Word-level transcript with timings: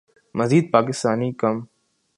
مزید 0.37 0.71
پاکستانی 0.71 1.29
کم 1.39 1.55